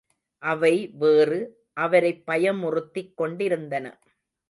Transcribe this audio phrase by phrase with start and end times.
[0.43, 0.87] அவை
[0.93, 1.39] வேறு,
[1.73, 3.85] அவரைப் பயமுறுத்திக் கொண்டிருந்தன.